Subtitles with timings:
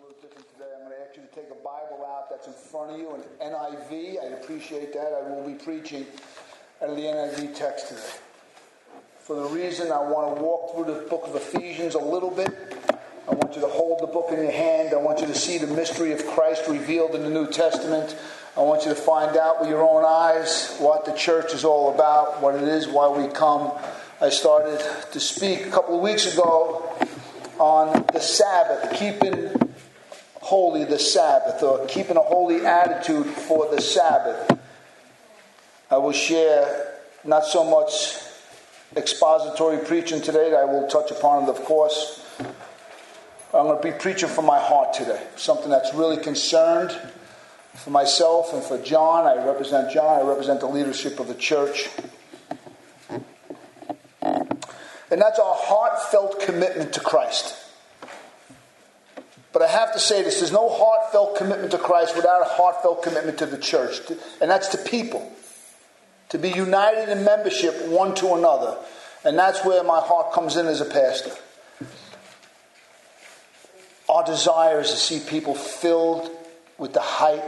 [0.00, 0.70] little different today.
[0.76, 3.14] I'm going to ask you to take a Bible out that's in front of you,
[3.14, 4.24] an NIV.
[4.24, 5.12] I'd appreciate that.
[5.12, 6.06] I will be preaching
[6.80, 8.00] out of the NIV text today.
[9.18, 12.48] For the reason I want to walk through the book of Ephesians a little bit.
[13.28, 14.94] I want you to hold the book in your hand.
[14.94, 18.16] I want you to see the mystery of Christ revealed in the New Testament.
[18.56, 21.92] I want you to find out with your own eyes what the church is all
[21.92, 23.72] about, what it is, why we come.
[24.20, 24.80] I started
[25.12, 26.84] to speak a couple of weeks ago
[27.58, 29.57] on the Sabbath, keeping
[30.48, 34.58] holy the Sabbath, or keeping a holy attitude for the Sabbath.
[35.90, 38.16] I will share not so much
[38.96, 42.24] expository preaching today, I will touch upon it, of course.
[43.52, 46.98] I'm going to be preaching from my heart today, something that's really concerned
[47.74, 49.26] for myself and for John.
[49.26, 51.90] I represent John, I represent the leadership of the church.
[54.22, 57.67] And that's our heartfelt commitment to Christ.
[59.58, 63.02] But I have to say this there's no heartfelt commitment to Christ without a heartfelt
[63.02, 64.00] commitment to the church,
[64.40, 65.32] and that's to people.
[66.28, 68.78] To be united in membership one to another.
[69.24, 71.32] And that's where my heart comes in as a pastor.
[74.08, 76.30] Our desire is to see people filled
[76.76, 77.42] with the height,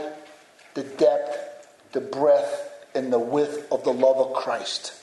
[0.73, 1.37] the depth,
[1.93, 4.93] the breadth, and the width of the love of Christ.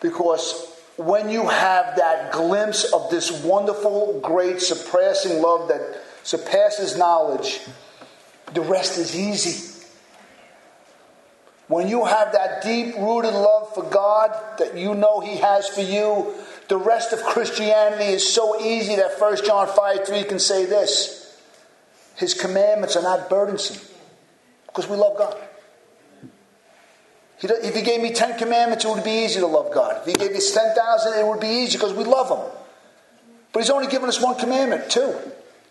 [0.00, 7.60] Because when you have that glimpse of this wonderful, great, surpassing love that surpasses knowledge,
[8.52, 9.68] the rest is easy.
[11.68, 15.80] When you have that deep rooted love for God that you know He has for
[15.80, 16.34] you,
[16.68, 21.40] the rest of Christianity is so easy that 1 John 5 3 can say this
[22.16, 23.80] His commandments are not burdensome
[24.66, 25.36] because we love God.
[27.42, 30.02] If he gave me 10 commandments, it would be easy to love God.
[30.06, 32.52] If he gave us 10,000, it would be easy because we love him.
[33.52, 35.14] But he's only given us one commandment, too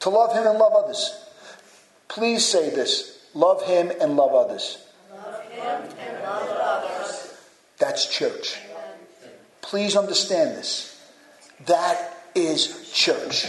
[0.02, 1.26] to love him and love others.
[2.08, 4.78] Please say this love him and love others.
[5.10, 7.34] Love him and love others.
[7.78, 8.60] That's church.
[9.62, 11.00] Please understand this.
[11.68, 13.46] That is church.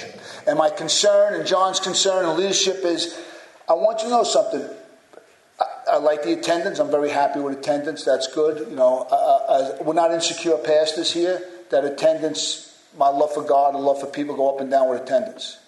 [0.46, 3.18] And my concern and John's concern and leadership is
[3.68, 4.68] I want you to know something.
[5.92, 6.78] I like the attendance.
[6.78, 8.02] I'm very happy with attendance.
[8.02, 8.66] That's good.
[8.70, 11.46] You know, uh, uh we're not insecure pastors here.
[11.70, 15.02] That attendance, my love for God and love for people go up and down with
[15.02, 15.58] attendance.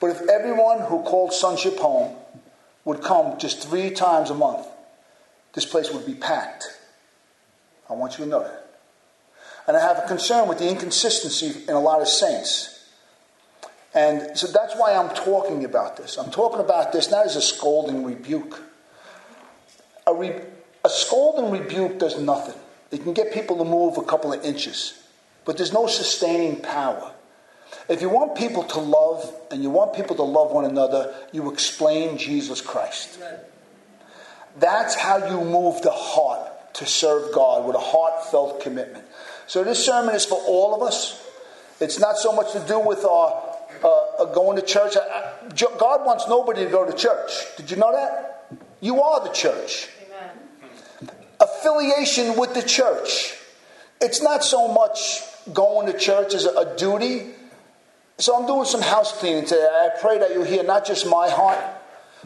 [0.00, 2.14] But if everyone who called sonship home
[2.84, 4.66] would come just three times a month,
[5.54, 6.66] this place would be packed.
[7.88, 8.66] I want you to know that.
[9.66, 12.86] And I have a concern with the inconsistency in a lot of saints.
[13.94, 16.18] And so that's why I'm talking about this.
[16.18, 18.67] I'm talking about this not as a scolding rebuke.
[20.08, 20.40] A, re-
[20.84, 22.54] a scold and rebuke does nothing.
[22.90, 24.98] It can get people to move a couple of inches,
[25.44, 27.12] but there's no sustaining power.
[27.90, 31.52] If you want people to love and you want people to love one another, you
[31.52, 33.18] explain Jesus Christ.
[34.58, 39.04] That's how you move the heart to serve God with a heartfelt commitment.
[39.46, 41.22] So this sermon is for all of us.
[41.80, 43.44] It's not so much to do with our
[43.84, 44.94] uh, uh going to church.
[44.94, 47.30] God wants nobody to go to church.
[47.56, 48.46] Did you know that?
[48.80, 49.88] You are the church
[51.58, 53.34] affiliation with the church.
[54.00, 57.26] It's not so much going to church as a, duty.
[58.18, 59.66] So I'm doing some house cleaning today.
[59.66, 61.58] I pray that you hear not just my heart,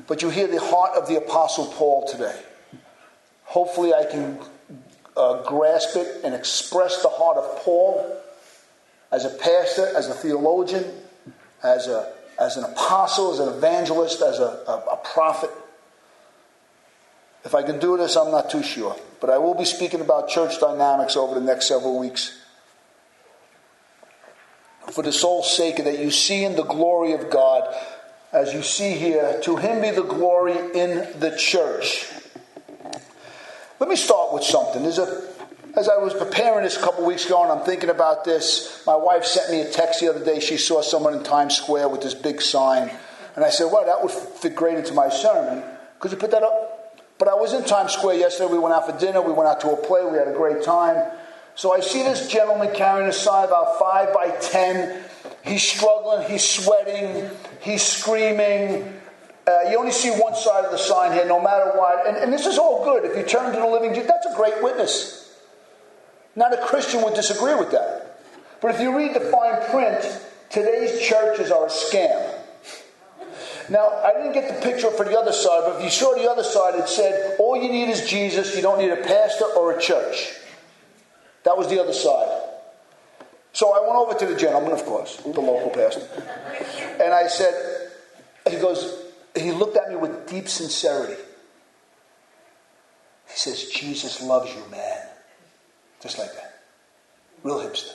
[0.06, 2.38] but you hear the heart of the Apostle Paul today.
[3.44, 4.38] Hopefully, I can
[5.16, 8.18] uh, grasp it and express the heart of Paul
[9.10, 10.84] as a pastor, as a theologian,
[11.62, 15.50] as, a, as an apostle, as an evangelist, as a, a, a prophet.
[17.44, 18.96] If I can do this, I'm not too sure.
[19.20, 22.38] But I will be speaking about church dynamics over the next several weeks.
[24.92, 27.74] For the sole sake that you see in the glory of God,
[28.32, 32.08] as you see here, to Him be the glory in the church.
[33.78, 34.82] Let me start with something.
[34.82, 35.28] There's a,
[35.76, 38.94] as I was preparing this a couple weeks ago, and I'm thinking about this, my
[38.94, 40.40] wife sent me a text the other day.
[40.40, 42.90] She saw someone in Times Square with this big sign.
[43.34, 45.64] And I said, Well, that would fit great into my sermon.
[45.98, 46.71] Could you put that up?
[47.22, 48.50] But I was in Times Square yesterday.
[48.50, 49.22] We went out for dinner.
[49.22, 50.04] We went out to a play.
[50.04, 51.08] We had a great time.
[51.54, 55.04] So I see this gentleman carrying a sign about five by ten.
[55.44, 56.28] He's struggling.
[56.28, 57.30] He's sweating.
[57.60, 58.92] He's screaming.
[59.46, 62.08] Uh, you only see one side of the sign here, no matter what.
[62.08, 63.04] And, and this is all good.
[63.04, 65.38] If you turn to the living Jesus, that's a great witness.
[66.34, 68.18] Not a Christian would disagree with that.
[68.60, 70.20] But if you read the fine print,
[70.50, 72.31] today's churches are a scam.
[73.72, 76.30] Now, I didn't get the picture for the other side, but if you saw the
[76.30, 78.54] other side, it said, all you need is Jesus.
[78.54, 80.34] You don't need a pastor or a church.
[81.44, 82.50] That was the other side.
[83.54, 86.06] So I went over to the gentleman, of course, the local pastor,
[87.02, 87.90] and I said,
[88.50, 89.04] he goes,
[89.34, 91.20] he looked at me with deep sincerity.
[93.28, 94.98] He says, Jesus loves you, man.
[96.02, 96.60] Just like that.
[97.42, 97.92] Real hipster.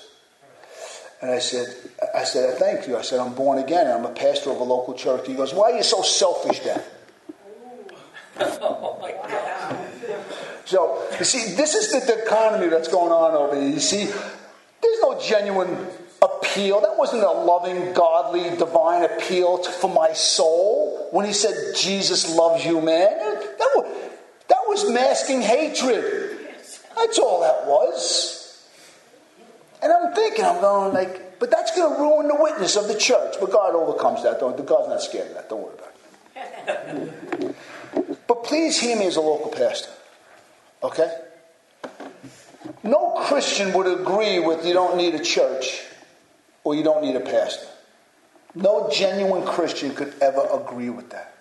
[1.22, 1.68] And I said,
[2.14, 2.96] I said, I thank you.
[2.98, 3.88] I said, I'm born again.
[3.88, 5.26] I'm a pastor of a local church.
[5.28, 6.82] He goes, why are you so selfish then?
[8.40, 9.78] oh my God.
[10.66, 13.70] So, you see, this is the dichotomy that's going on over here.
[13.70, 15.88] You see, there's no genuine
[16.22, 16.82] appeal.
[16.82, 22.36] That wasn't a loving, godly, divine appeal to, for my soul when he said, Jesus
[22.36, 23.18] loves you, man.
[23.18, 24.12] That was,
[24.50, 26.38] that was masking hatred.
[26.96, 28.37] That's all that was.
[30.18, 33.36] Thinking, I'm going like, but that's going to ruin the witness of the church.
[33.40, 34.40] But God overcomes that.
[34.40, 35.48] Don't, God's not scared of that.
[35.48, 35.94] Don't worry about
[37.46, 37.56] it.
[38.28, 39.92] but please hear me as a local pastor.
[40.82, 41.16] Okay?
[42.82, 45.84] No Christian would agree with you don't need a church
[46.64, 47.68] or you don't need a pastor.
[48.56, 51.36] No genuine Christian could ever agree with that.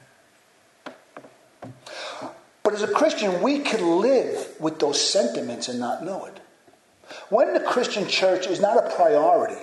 [2.63, 6.36] But as a Christian, we can live with those sentiments and not know it.
[7.29, 9.61] When the Christian church is not a priority,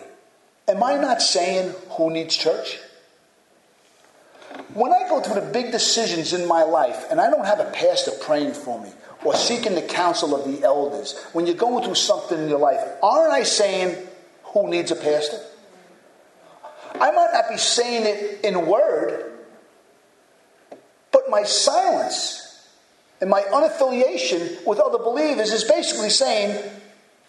[0.67, 2.79] am I not saying who needs church?
[4.73, 7.71] When I go through the big decisions in my life and I don't have a
[7.71, 8.91] pastor praying for me
[9.23, 12.79] or seeking the counsel of the elders, when you're going through something in your life,
[13.01, 13.95] aren't I saying
[14.43, 15.39] who needs a pastor?
[16.95, 19.31] I might not be saying it in word,
[21.11, 22.67] but my silence
[23.19, 26.61] and my unaffiliation with other believers is basically saying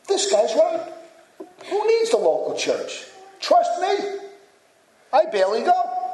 [0.09, 0.93] this guy's right.
[1.71, 3.05] Who needs the local church?
[3.41, 4.19] Trust me.
[5.13, 6.05] I barely go.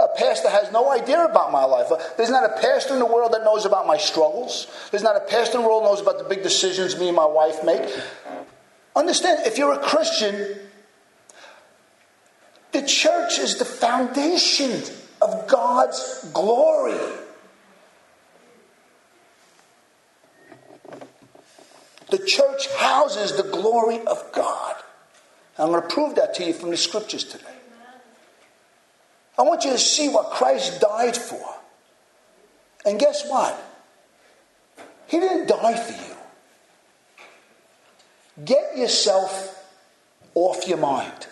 [0.00, 1.88] A pastor has no idea about my life.
[2.16, 4.68] There's not a pastor in the world that knows about my struggles.
[4.90, 7.26] There's not a pastor in the world knows about the big decisions me and my
[7.26, 7.82] wife make.
[8.94, 10.56] Understand, if you're a Christian,
[12.72, 14.82] the church is the foundation
[15.20, 16.98] of God's glory.
[22.10, 24.76] The church houses the glory of God.
[25.58, 27.44] I'm going to prove that to you from the scriptures today.
[29.38, 31.54] I want you to see what Christ died for.
[32.84, 33.56] And guess what?
[35.06, 36.16] He didn't die for you.
[38.44, 39.64] Get yourself
[40.34, 41.26] off your mind.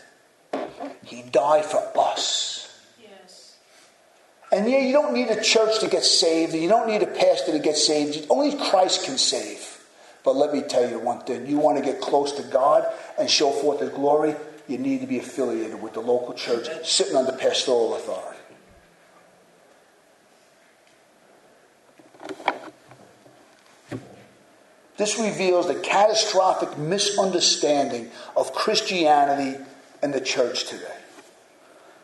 [1.05, 2.81] He died for us.
[3.01, 3.57] Yes.
[4.51, 7.53] And yeah, you don't need a church to get saved, you don't need a pastor
[7.53, 8.27] to get saved.
[8.29, 9.76] Only Christ can save.
[10.27, 12.85] But let me tell you one thing you want to get close to God
[13.17, 14.35] and show forth His glory,
[14.67, 18.41] you need to be affiliated with the local church sitting under pastoral authority.
[24.97, 29.63] This reveals the catastrophic misunderstanding of Christianity
[30.03, 30.97] and the church today.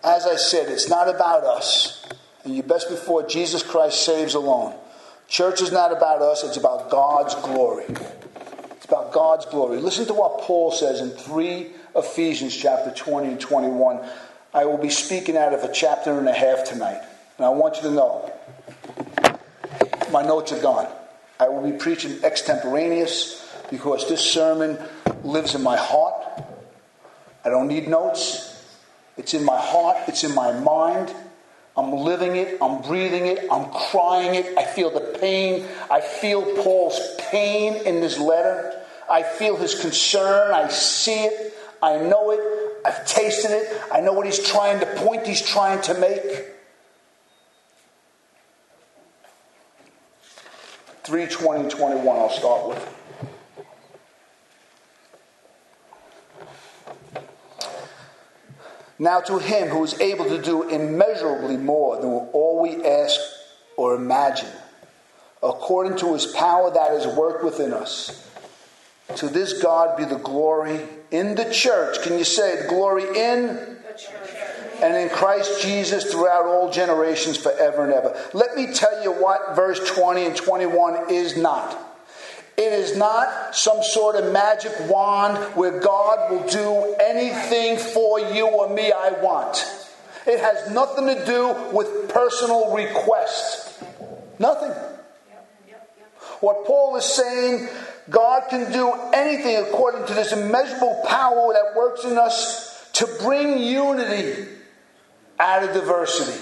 [0.05, 2.07] As I said, it's not about us.
[2.45, 4.77] And you best before Jesus Christ saves alone.
[5.29, 7.85] Church is not about us, it's about God's glory.
[7.87, 9.79] It's about God's glory.
[9.79, 14.01] Listen to what Paul says in 3 Ephesians chapter 20 and 21.
[14.55, 17.01] I will be speaking out of a chapter and a half tonight.
[17.39, 18.33] And I want you to know
[20.13, 20.89] my notes are gone.
[21.41, 24.79] I will be preaching extemporaneous because this sermon
[25.25, 26.45] lives in my heart.
[27.45, 28.49] I don't need notes.
[29.17, 31.15] It's in my heart, it's in my mind.
[31.77, 34.59] I'm living it, I'm breathing it, I'm crying it.
[34.59, 35.67] I feel the pain.
[35.91, 37.01] I feel Paul's
[37.31, 38.79] pain in this letter.
[39.11, 40.53] I feel his concern.
[40.53, 41.55] I see it.
[41.83, 42.41] I know it.
[42.85, 43.83] I've tasted it.
[43.91, 46.51] I know what he's trying to point he's trying to make.
[51.05, 53.02] 320 21, I'll start with.
[58.99, 63.19] Now, to him who is able to do immeasurably more than all we ask
[63.77, 64.51] or imagine,
[65.43, 68.29] according to his power that is worked within us.
[69.17, 70.81] To this God be the glory
[71.11, 72.03] in the church.
[72.03, 72.69] Can you say it?
[72.69, 73.73] Glory in
[74.83, 78.19] and in Christ Jesus throughout all generations forever and ever.
[78.33, 81.92] Let me tell you what verse 20 and 21 is not.
[82.57, 88.47] It is not some sort of magic wand where God will do anything for you
[88.47, 89.65] or me I want.
[90.27, 93.83] It has nothing to do with personal request.
[94.39, 94.73] Nothing.
[96.41, 97.69] What Paul is saying,
[98.11, 103.59] God can do anything according to this immeasurable power that works in us to bring
[103.59, 104.49] unity
[105.39, 106.39] out of diversity.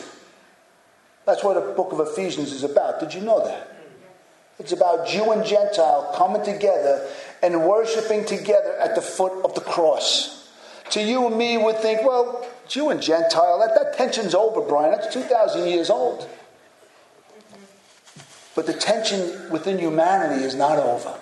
[1.26, 2.98] That's what the book of Ephesians is about.
[2.98, 3.79] Did you know that?
[4.60, 7.08] It's about Jew and Gentile coming together
[7.42, 10.50] and worshiping together at the foot of the cross.
[10.90, 14.90] To you and me would think, well, Jew and Gentile, that, that tension's over, Brian.
[14.90, 16.28] That's 2,000 years old.
[18.54, 21.18] But the tension within humanity is not over.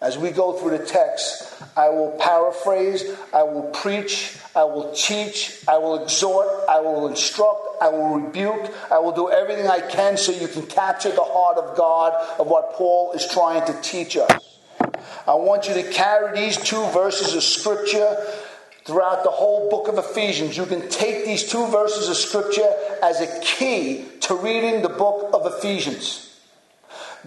[0.00, 5.64] As we go through the text, I will paraphrase, I will preach, I will teach,
[5.66, 10.16] I will exhort, I will instruct, I will rebuke, I will do everything I can
[10.16, 14.16] so you can capture the heart of God of what Paul is trying to teach
[14.16, 14.58] us.
[15.26, 18.16] I want you to carry these two verses of Scripture
[18.84, 20.56] throughout the whole book of Ephesians.
[20.56, 25.30] You can take these two verses of Scripture as a key to reading the book
[25.32, 26.27] of Ephesians.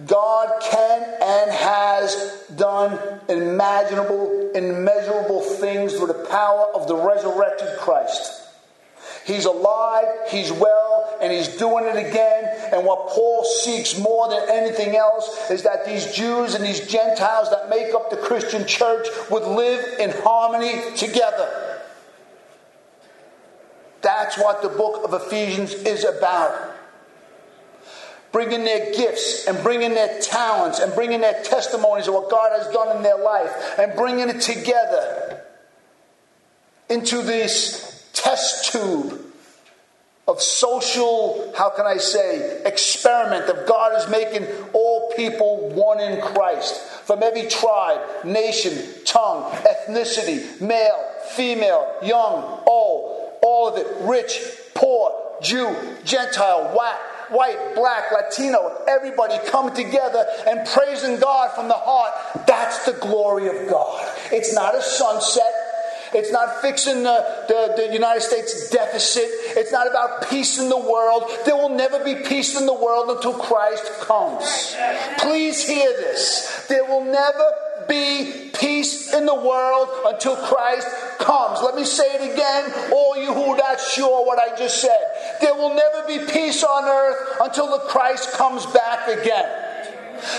[0.06, 8.40] God can and has done imaginable, immeasurable things through the power of the resurrected Christ.
[9.24, 12.72] He's alive, he's well, and he's doing it again.
[12.72, 17.50] And what Paul seeks more than anything else is that these Jews and these Gentiles
[17.50, 21.80] that make up the Christian church would live in harmony together.
[24.00, 26.71] That's what the book of Ephesians is about
[28.32, 32.72] bringing their gifts and bringing their talents and bringing their testimonies of what God has
[32.72, 35.42] done in their life and bringing it together
[36.88, 39.20] into this test tube
[40.28, 46.20] of social, how can I say, experiment of God is making all people one in
[46.20, 46.80] Christ.
[47.04, 54.40] From every tribe, nation, tongue, ethnicity, male, female, young, old, all of it, rich,
[54.74, 55.12] poor,
[55.42, 55.74] Jew,
[56.04, 57.00] Gentile, white,
[57.32, 62.46] white, black, Latino, everybody coming together and praising God from the heart.
[62.46, 64.00] That's the glory of God.
[64.30, 65.52] It's not a sunset.
[66.14, 69.24] It's not fixing the, the, the, United States deficit.
[69.56, 71.24] It's not about peace in the world.
[71.46, 74.76] There will never be peace in the world until Christ comes.
[75.18, 76.66] Please hear this.
[76.68, 77.44] There will never
[77.88, 80.86] be peace in the world until Christ
[81.18, 81.60] comes.
[81.62, 85.38] Let me say it again, all you who are not sure what I just said.
[85.40, 89.61] There will never be peace on earth until the Christ comes back again.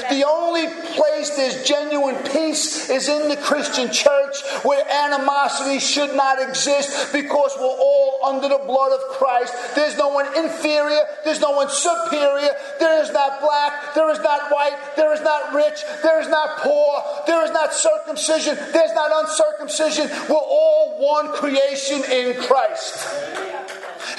[0.09, 6.41] The only place there's genuine peace is in the Christian church where animosity should not
[6.41, 9.53] exist because we're all under the blood of Christ.
[9.75, 12.49] There's no one inferior, there's no one superior,
[12.79, 16.59] there is not black, there is not white, there is not rich, there is not
[16.59, 20.09] poor, there is not circumcision, there's not uncircumcision.
[20.29, 23.42] We're all one creation in Christ.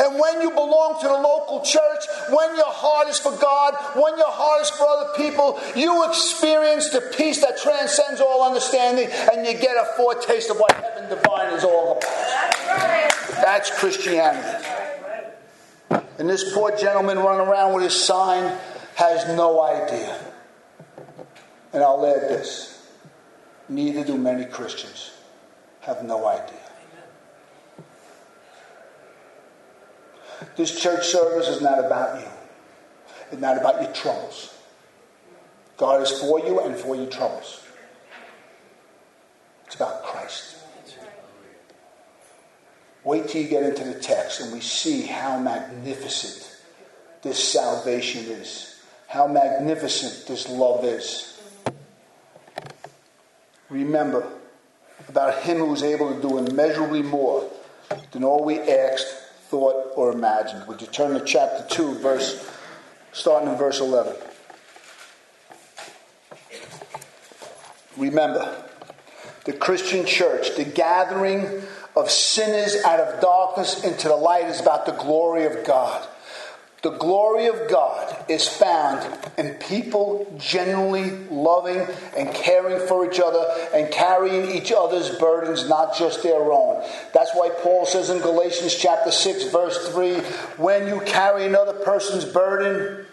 [0.02, 4.16] And when you belong to the local church, when your heart is for God, when
[4.18, 9.46] your heart is for other people, you experience the peace that transcends all understanding and
[9.46, 12.04] you get a foretaste of what heaven divine is all about.
[13.42, 14.66] That's Christianity.
[16.18, 18.56] And this poor gentleman running around with his sign
[18.96, 20.18] has no idea.
[21.72, 22.88] And I'll add this
[23.68, 25.12] neither do many Christians
[25.80, 26.63] have no idea.
[30.56, 32.28] This church service is not about you.
[33.32, 34.54] It's not about your troubles.
[35.76, 37.60] God is for you and for your troubles.
[39.66, 40.56] It's about Christ.
[43.02, 46.56] Wait till you get into the text and we see how magnificent
[47.22, 51.40] this salvation is, how magnificent this love is.
[53.68, 54.26] Remember
[55.08, 57.50] about Him who is able to do immeasurably more
[58.12, 59.23] than all we asked
[59.54, 60.66] thought, or imagined.
[60.66, 62.44] Would you turn to chapter 2, verse,
[63.12, 64.16] starting in verse 11?
[67.96, 68.64] Remember,
[69.44, 71.62] the Christian church, the gathering
[71.94, 76.04] of sinners out of darkness into the light, is about the glory of God.
[76.84, 81.78] The glory of God is found in people genuinely loving
[82.14, 83.42] and caring for each other
[83.74, 86.86] and carrying each other's burdens, not just their own.
[87.14, 90.16] That's why Paul says in Galatians chapter 6, verse 3
[90.58, 93.06] when you carry another person's burden,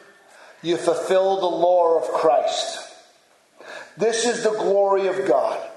[0.61, 2.77] you fulfill the law of Christ.
[3.95, 5.70] This is the glory of God.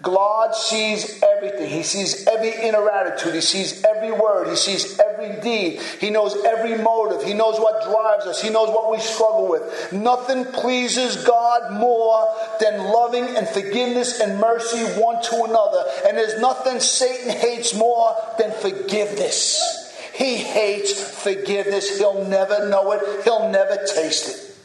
[0.00, 1.68] God sees everything.
[1.68, 3.34] He sees every inner attitude.
[3.34, 4.48] He sees every word.
[4.48, 5.80] He sees every deed.
[6.00, 7.26] He knows every motive.
[7.26, 8.40] He knows what drives us.
[8.40, 9.92] He knows what we struggle with.
[9.92, 15.84] Nothing pleases God more than loving and forgiveness and mercy one to another.
[16.06, 19.92] And there's nothing Satan hates more than forgiveness.
[20.14, 21.98] He hates forgiveness.
[21.98, 24.56] He'll never know it, he'll never taste it.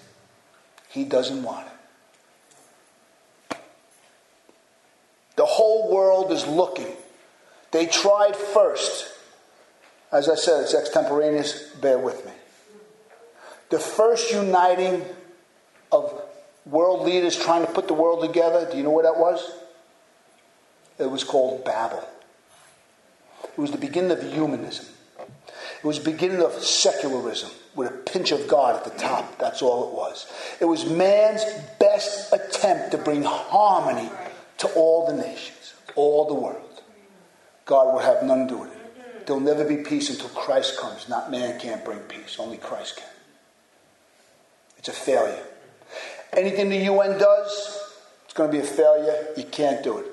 [0.90, 1.73] He doesn't want it.
[5.36, 6.94] The whole world is looking.
[7.72, 9.10] They tried first.
[10.12, 12.32] As I said, it's extemporaneous, bear with me.
[13.70, 15.04] The first uniting
[15.92, 16.22] of
[16.66, 19.52] world leaders trying to put the world together, do you know what that was?
[21.00, 22.08] It was called Babel.
[23.44, 24.86] It was the beginning of humanism.
[25.18, 29.38] It was the beginning of secularism with a pinch of God at the top.
[29.40, 30.32] That's all it was.
[30.60, 31.44] It was man's
[31.80, 34.10] best attempt to bring harmony
[34.64, 36.82] to all the nations, all the world.
[37.66, 39.28] God will have none do with it.
[39.28, 41.10] There'll never be peace until Christ comes.
[41.10, 43.08] Not man can't bring peace, only Christ can.
[44.78, 45.44] It's a failure.
[46.32, 47.80] Anything the UN does,
[48.24, 49.28] it's going to be a failure.
[49.36, 50.06] You can't do it.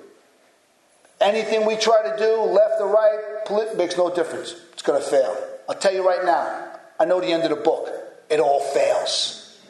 [1.20, 4.54] Anything we try to do, left or right, makes no difference.
[4.72, 5.36] It's going to fail.
[5.68, 7.88] I'll tell you right now, I know the end of the book.
[8.28, 9.60] It all fails.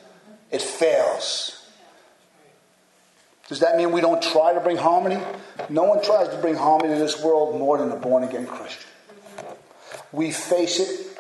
[0.51, 1.60] It fails.
[3.50, 5.21] Does that mean we don't try to bring harmony?
[5.69, 8.88] No one tries to bring harmony to this world more than a born again Christian.
[10.12, 11.19] We face it,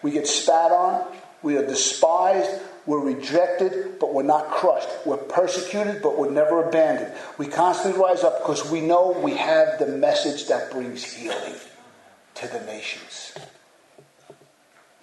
[0.00, 1.04] we get spat on,
[1.42, 2.48] we are despised,
[2.86, 4.88] we're rejected, but we're not crushed.
[5.04, 7.12] We're persecuted, but we're never abandoned.
[7.38, 11.56] We constantly rise up because we know we have the message that brings healing
[12.36, 13.34] to the nations.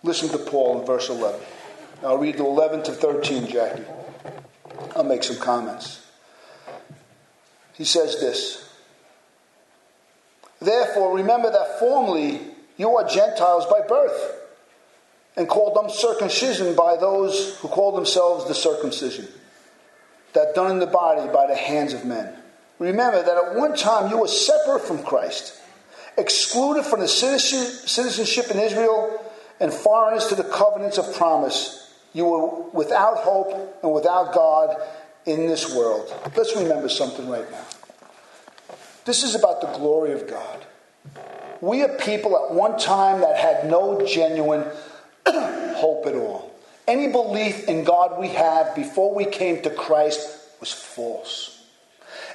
[0.03, 1.37] Listen to Paul in verse 11.
[2.01, 3.83] I'll read the 11 to 13, Jackie.
[4.95, 6.04] I'll make some comments.
[7.77, 8.67] He says this
[10.61, 12.41] Therefore, remember that formerly
[12.77, 14.41] you are Gentiles by birth,
[15.37, 19.27] and called uncircumcision by those who call themselves the circumcision,
[20.33, 22.33] that done in the body by the hands of men.
[22.79, 25.57] Remember that at one time you were separate from Christ,
[26.17, 29.21] excluded from the citizenship in Israel
[29.59, 31.93] and foreigners to the covenants of promise.
[32.13, 34.75] You were without hope and without God
[35.25, 36.13] in this world.
[36.35, 37.65] Let's remember something right now.
[39.05, 40.65] This is about the glory of God.
[41.61, 44.65] We are people at one time that had no genuine
[45.27, 46.53] hope at all.
[46.87, 50.29] Any belief in God we have before we came to Christ
[50.59, 51.54] was false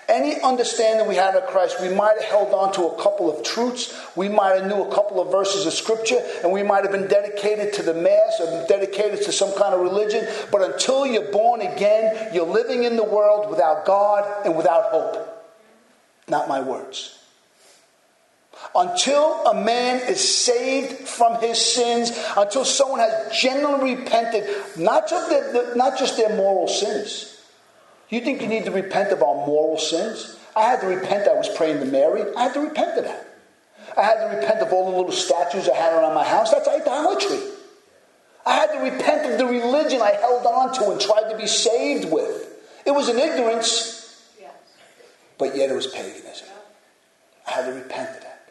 [0.08, 3.44] any understanding we had of Christ, we might have held on to a couple of
[3.44, 3.94] truths.
[4.16, 7.08] We might have knew a couple of verses of scripture, and we might have been
[7.08, 10.26] dedicated to the mass or dedicated to some kind of religion.
[10.50, 15.26] But until you're born again, you're living in the world without God and without hope.
[16.28, 17.16] Not my words.
[18.74, 24.44] Until a man is saved from his sins, until someone has genuinely repented,
[24.76, 27.39] not just their, not just their moral sins,
[28.16, 30.36] you think you need to repent of our moral sins?
[30.56, 32.24] I had to repent I was praying to Mary.
[32.36, 33.26] I had to repent of that.
[33.96, 36.50] I had to repent of all the little statues I had around my house.
[36.50, 37.38] That's idolatry.
[38.44, 41.46] I had to repent of the religion I held on to and tried to be
[41.46, 42.48] saved with.
[42.86, 44.24] It was an ignorance,
[45.38, 46.48] but yet it was paganism.
[47.46, 48.48] I had to repent of that.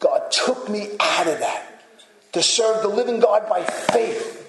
[0.00, 1.84] God took me out of that
[2.32, 4.41] to serve the living God by faith.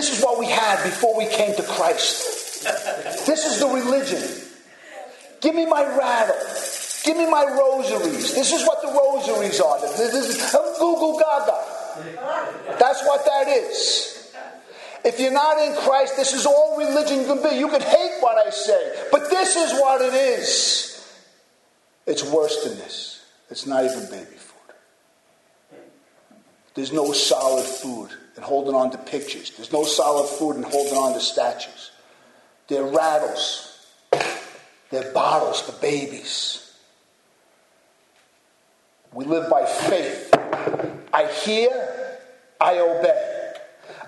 [0.00, 2.64] This is what we had before we came to Christ.
[3.26, 4.22] This is the religion.
[5.42, 6.40] Give me my rattle.
[7.04, 8.34] Give me my rosaries.
[8.34, 9.78] This is what the rosaries are.
[9.78, 12.78] This is Google Gaga.
[12.78, 14.32] That's what that is.
[15.04, 17.56] If you're not in Christ, this is all religion can be.
[17.58, 21.14] You can hate what I say, but this is what it is.
[22.06, 23.22] It's worse than this.
[23.50, 24.74] It's not even baby food.
[26.72, 29.50] There's no solid food and holding on to pictures.
[29.56, 31.90] There's no solid food and holding on to statues.
[32.68, 33.86] They're rattles.
[34.90, 36.72] They're bottles for babies.
[39.12, 40.30] We live by faith.
[41.12, 42.18] I hear,
[42.60, 43.52] I obey.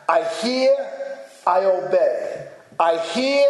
[0.09, 0.75] I hear,
[1.47, 2.49] I obey.
[2.79, 3.49] I hear,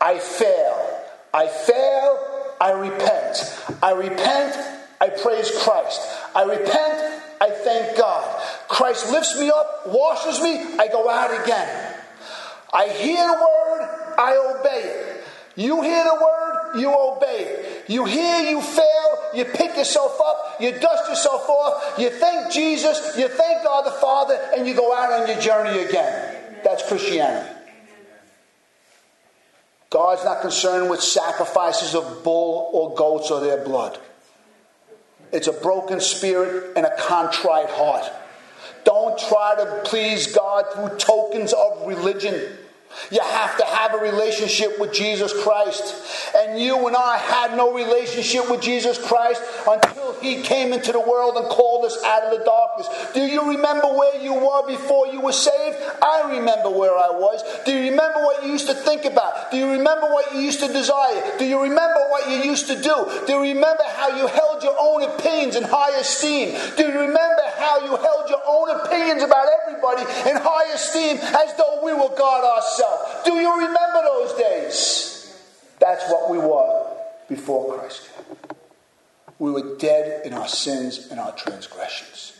[0.00, 1.00] I fail.
[1.32, 3.58] I fail, I repent.
[3.82, 4.56] I repent,
[5.00, 6.00] I praise Christ.
[6.34, 8.40] I repent, I thank God.
[8.68, 11.96] Christ lifts me up, washes me, I go out again.
[12.72, 15.24] I hear the word, I obey it.
[15.56, 17.90] You hear the word, you obey it.
[17.90, 23.18] You hear, you fail, you pick yourself up, you dust yourself off, you thank Jesus,
[23.18, 26.60] you thank God the Father, and you go out on your journey again.
[26.62, 27.56] That's Christianity.
[29.90, 33.98] God's not concerned with sacrifices of bull or goats or their blood.
[35.32, 38.10] It's a broken spirit and a contrite heart.
[38.84, 42.58] Don't try to please God through tokens of religion.
[43.10, 46.34] You have to have a relationship with Jesus Christ.
[46.36, 51.00] And you and I had no relationship with Jesus Christ until He came into the
[51.00, 52.88] world and called us out of the darkness.
[53.14, 55.78] Do you remember where you were before you were saved?
[56.02, 57.42] I remember where I was.
[57.64, 59.50] Do you remember what you used to think about?
[59.50, 61.38] Do you remember what you used to desire?
[61.38, 63.22] Do you remember what you used to do?
[63.26, 66.58] Do you remember how you held your own opinions in high esteem?
[66.76, 71.54] Do you remember how you held your own opinions about everybody in high esteem as
[71.56, 72.81] though we were God ourselves?
[73.24, 75.38] Do you remember those days?
[75.78, 76.86] That's what we were
[77.28, 78.10] before Christ.
[79.38, 82.38] We were dead in our sins and our transgressions.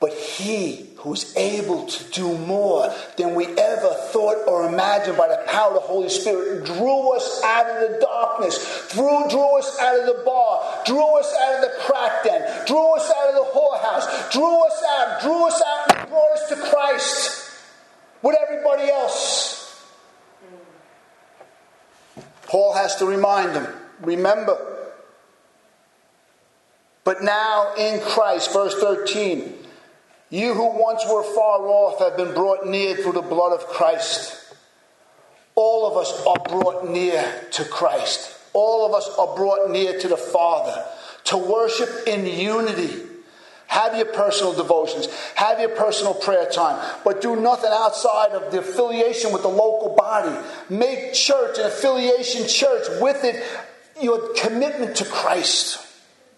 [0.00, 5.28] But he who is able to do more than we ever thought or imagined by
[5.28, 9.78] the power of the Holy Spirit drew us out of the darkness, drew, drew us
[9.80, 13.34] out of the bar, drew us out of the crack den, drew us out of
[13.34, 17.43] the whorehouse, drew us out, drew us out, and brought us to Christ
[18.24, 19.84] with everybody else.
[22.46, 23.68] Paul has to remind them
[24.00, 24.58] remember.
[27.04, 29.58] But now in Christ, verse 13.
[30.30, 34.54] You who once were far off have been brought near through the blood of Christ.
[35.54, 38.36] All of us are brought near to Christ.
[38.54, 40.84] All of us are brought near to the Father
[41.24, 43.02] to worship in unity.
[43.74, 48.60] Have your personal devotions, have your personal prayer time, but do nothing outside of the
[48.60, 50.32] affiliation with the local body.
[50.70, 53.42] Make church an affiliation church with it
[54.00, 55.84] your commitment to Christ.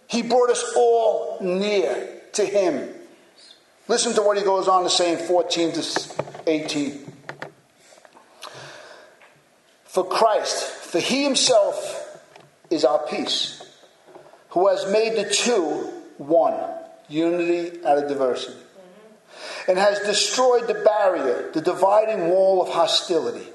[0.07, 2.89] He brought us all near to Him.
[3.87, 5.85] Listen to what he goes on to say in 14 to
[6.47, 7.13] 18.
[9.85, 12.19] For Christ, for he himself
[12.71, 13.63] is our peace,
[14.51, 16.55] who has made the two one,
[17.09, 18.59] unity out of diversity,
[19.69, 23.47] and has destroyed the barrier, the dividing wall of hostility.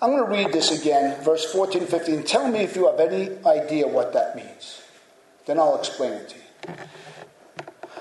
[0.00, 2.24] I'm going to read this again, verse 14 15.
[2.24, 4.82] Tell me if you have any idea what that means.
[5.46, 6.74] Then I'll explain it to you.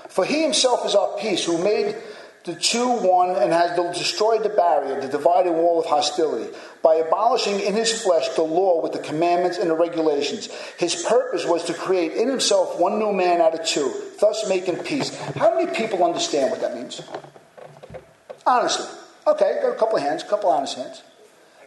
[0.09, 1.95] For he himself is our peace, who made
[2.43, 6.51] the two one and has destroyed the barrier, the dividing wall of hostility,
[6.81, 10.49] by abolishing in his flesh the law with the commandments and the regulations.
[10.77, 14.77] His purpose was to create in himself one new man out of two, thus making
[14.77, 15.15] peace.
[15.35, 17.01] How many people understand what that means?
[18.45, 18.87] Honestly.
[19.27, 21.03] Okay, got a couple of hands, a couple of honest hands.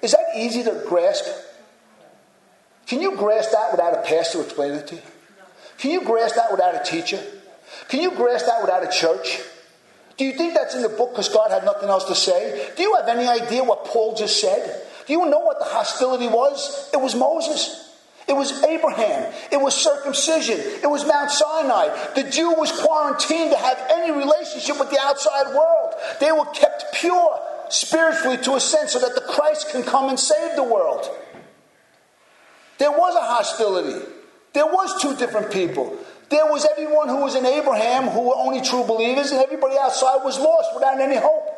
[0.03, 1.25] Is that easy to grasp?
[2.89, 5.03] Can you grasp that without a pastor explaining it to you?
[5.79, 7.23] Can you grasp that without a teacher?
[7.89, 9.41] Can you grasp that without a church?
[10.17, 12.71] Do you think that's in the book because God had nothing else to say?
[12.77, 14.83] Do you have any idea what Paul just said?
[15.07, 16.91] Do you know what the hostility was?
[16.93, 17.81] It was Moses.
[18.27, 19.33] It was Abraham.
[19.53, 20.59] It was circumcision.
[20.59, 21.89] It was Mount Sinai.
[22.15, 25.95] The Jew was quarantined to have any relationship with the outside world.
[26.21, 30.19] They were kept pure spiritually to a sense so that the Christ can come and
[30.19, 31.09] save the world.
[32.79, 34.07] There was a hostility.
[34.55, 35.97] There was two different people.
[36.31, 40.25] There was everyone who was in Abraham who were only true believers, and everybody outside
[40.25, 41.51] was lost without any hope.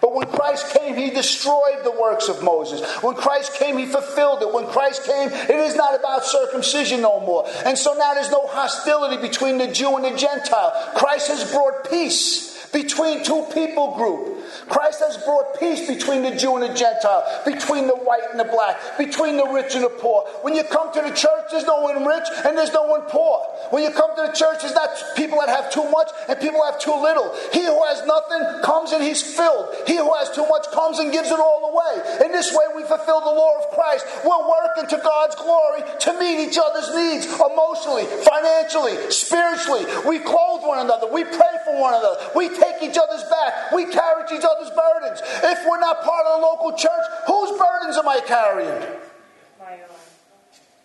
[0.00, 2.80] But when Christ came, he destroyed the works of Moses.
[3.02, 4.52] When Christ came, he fulfilled it.
[4.52, 7.46] When Christ came, it is not about circumcision no more.
[7.66, 10.92] And so now there's no hostility between the Jew and the Gentile.
[10.96, 14.29] Christ has brought peace between two people groups.
[14.70, 18.46] Christ has brought peace between the Jew and the Gentile, between the white and the
[18.46, 20.22] black, between the rich and the poor.
[20.42, 23.42] When you come to the church, there's no one rich and there's no one poor.
[23.70, 26.62] When you come to the church, there's not people that have too much and people
[26.64, 27.34] have too little.
[27.52, 29.74] He who has nothing comes and he's filled.
[29.86, 32.24] He who has too much comes and gives it all away.
[32.24, 34.06] In this way, we fulfill the law of Christ.
[34.24, 39.84] We're working to God's glory to meet each other's needs emotionally, financially, spiritually.
[40.06, 41.10] We clothe one another.
[41.10, 42.30] We pray for one another.
[42.36, 43.72] We take each other's back.
[43.72, 45.20] We carry each other's burdens.
[45.42, 48.96] If we're not part of the local church, whose burdens am I carrying?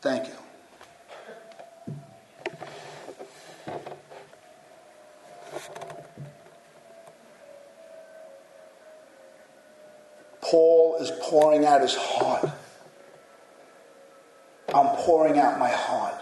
[0.01, 0.33] Thank you.
[10.41, 12.51] Paul is pouring out his heart.
[14.73, 16.21] I'm pouring out my heart.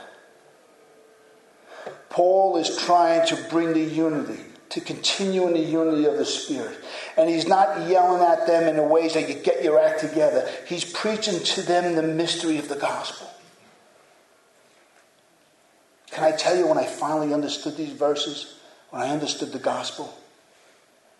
[2.10, 6.76] Paul is trying to bring the unity to continue in the unity of the Spirit.
[7.16, 10.50] And he's not yelling at them in the ways that you get your act together.
[10.68, 13.30] He's preaching to them the mystery of the gospel.
[16.10, 18.56] Can I tell you when I finally understood these verses,
[18.90, 20.12] when I understood the gospel?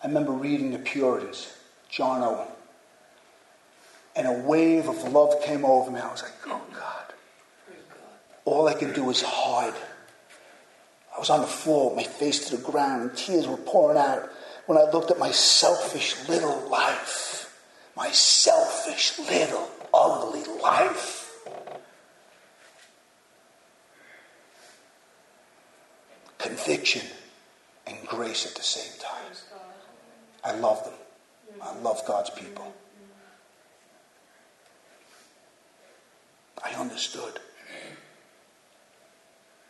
[0.02, 1.52] I remember reading the Puritans,
[1.88, 2.48] John Owen.
[4.16, 6.00] And a wave of love came over me.
[6.00, 7.14] I was like, oh God.
[8.44, 9.74] All I can do is hide.
[11.14, 14.28] I was on the floor my face to the ground and tears were pouring out
[14.66, 17.32] when I looked at my selfish little life.
[17.96, 21.20] My selfish little ugly life.
[26.38, 27.06] Conviction
[27.86, 29.32] and grace at the same time.
[30.42, 30.94] I love them.
[31.62, 32.74] I love God's people.
[36.62, 37.38] I understood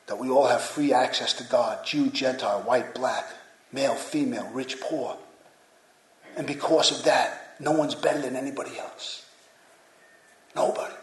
[0.06, 3.24] that we all have free access to God Jew, Gentile, white, black,
[3.72, 5.16] male, female, rich, poor.
[6.36, 9.26] And because of that, no one's better than anybody else.
[10.56, 10.94] Nobody.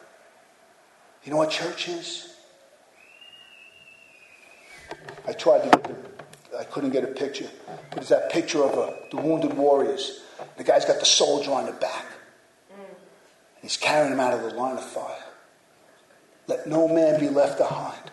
[1.23, 2.35] You know what church is?
[5.27, 7.49] I tried to get the, I couldn't get a picture.
[7.89, 10.21] But it's that picture of uh, the wounded warriors.
[10.57, 12.05] The guy's got the soldier on the back.
[12.75, 12.81] and
[13.61, 15.23] He's carrying him out of the line of fire.
[16.47, 18.10] Let no man be left behind.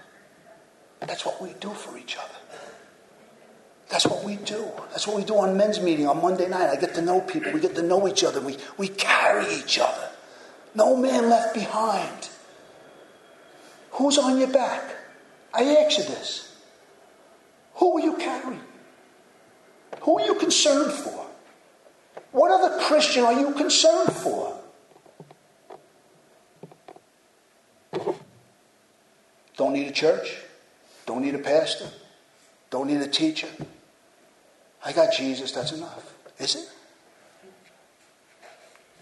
[1.00, 2.34] That's what we do for each other.
[3.88, 4.70] That's what we do.
[4.90, 6.68] That's what we do on men's meeting on Monday night.
[6.68, 7.52] I get to know people.
[7.52, 8.40] We get to know each other.
[8.40, 10.10] We, we carry each other.
[10.74, 12.28] No man left behind.
[13.92, 14.82] Who's on your back?
[15.54, 16.56] I ask you this.
[17.76, 18.60] Who are you carrying?
[20.02, 21.26] Who are you concerned for?
[22.32, 24.58] What other Christian are you concerned for?
[29.56, 30.36] Don't need a church.
[31.08, 31.88] Don't need a pastor.
[32.68, 33.48] Don't need a teacher.
[34.84, 36.12] I got Jesus, that's enough.
[36.38, 36.68] Is it?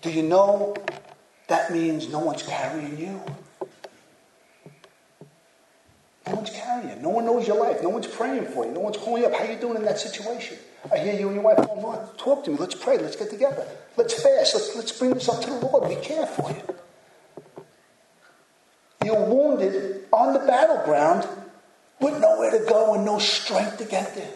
[0.02, 0.76] Do you know
[1.48, 3.20] that means no one's carrying you?
[6.28, 6.96] No one's carrying you.
[7.02, 7.82] No one knows your life.
[7.82, 8.70] No one's praying for you.
[8.70, 9.34] No one's calling you up.
[9.34, 10.58] How you doing in that situation?
[10.92, 12.56] I hear you and your wife oh, Lord, talk to me.
[12.56, 12.98] Let's pray.
[12.98, 13.66] Let's get together.
[13.96, 14.54] Let's fast.
[14.54, 15.88] Let's, let's bring this up to the Lord.
[15.88, 17.64] We care for you.
[19.04, 21.26] You're wounded on the battleground
[22.00, 24.32] with nowhere to go and no strength to get there.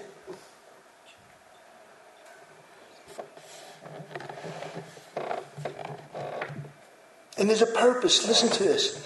[7.39, 8.29] And there's a purpose.
[8.29, 9.03] Listen to this.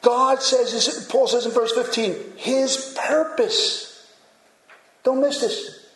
[0.00, 4.12] God says, Paul says in verse 15, his purpose.
[5.02, 5.86] Don't miss this.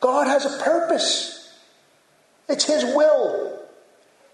[0.00, 1.54] God has a purpose.
[2.48, 3.60] It's his will.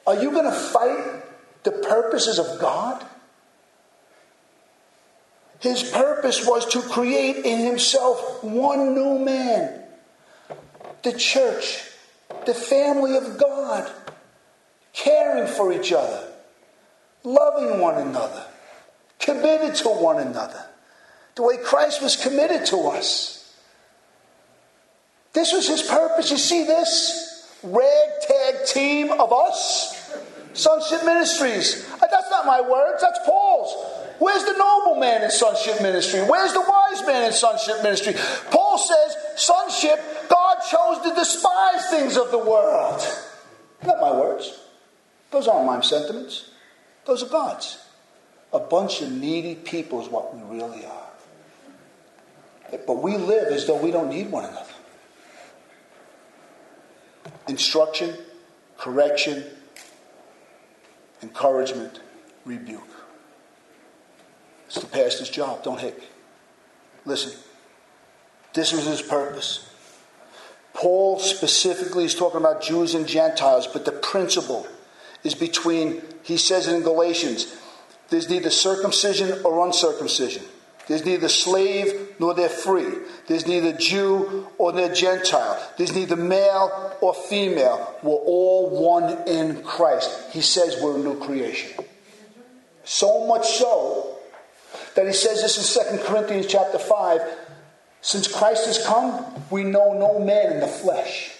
[0.07, 1.25] Are you going to fight
[1.65, 3.05] the purposes of God?
[5.61, 9.83] His purpose was to create in himself one new man,
[11.03, 11.83] the church,
[12.45, 13.91] the family of God
[14.93, 16.29] caring for each other,
[17.25, 18.45] loving one another,
[19.19, 20.67] committed to one another,
[21.35, 23.55] the way Christ was committed to us.
[25.33, 26.31] This was his purpose.
[26.31, 30.15] You see this ragtag team of us?
[30.55, 31.87] Sonship Ministries.
[31.93, 33.96] Uh, that's not my words, that's Paul's.
[34.19, 36.21] Where's the noble man in sonship ministry?
[36.21, 38.15] Where's the wise man in sonship ministry?
[38.51, 43.03] Paul says, sonship, God chose to despise things of the world.
[43.85, 44.59] Not my words.
[45.31, 46.51] Those aren't my sentiments,
[47.05, 47.79] those are God's.
[48.53, 51.07] A bunch of needy people is what we really are.
[52.87, 54.73] But we live as though we don't need one another.
[57.49, 58.17] Instruction,
[58.79, 59.45] correction,
[61.23, 62.01] encouragement,
[62.45, 62.96] rebuke.
[64.67, 65.63] It's the pastor's job.
[65.63, 66.01] Don't hick.
[67.05, 67.33] Listen,
[68.53, 69.69] this was his purpose.
[70.75, 74.67] Paul specifically is talking about Jews and Gentiles, but the principle
[75.25, 77.57] is between, he says it in Galatians,
[78.11, 80.43] there's neither circumcision or uncircumcision.
[80.87, 82.93] There's neither slave nor they're free.
[83.27, 85.61] There's neither Jew or they're Gentile.
[85.77, 87.97] There's neither male or female.
[88.03, 90.31] We're all one in Christ.
[90.31, 91.85] He says we're a new creation.
[92.85, 94.16] So much so
[94.97, 97.21] that he says this in 2 Corinthians chapter 5.
[98.01, 101.37] Since Christ has come, we know no man in the flesh.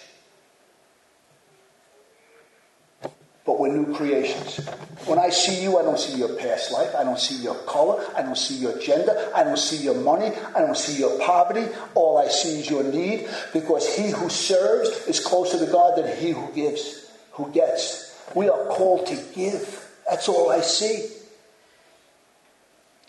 [3.47, 4.57] but we're new creations.
[5.05, 6.93] When I see you, I don't see your past life.
[6.93, 8.05] I don't see your color.
[8.13, 9.31] I don't see your gender.
[9.33, 10.35] I don't see your money.
[10.53, 11.65] I don't see your poverty.
[11.95, 16.15] All I see is your need because he who serves is closer to God than
[16.17, 18.13] he who gives, who gets.
[18.35, 19.89] We are called to give.
[20.09, 21.07] That's all I see.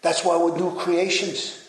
[0.09, 1.69] That's why we're new creations.